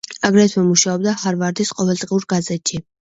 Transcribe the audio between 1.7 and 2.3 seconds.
ყოველდღიურ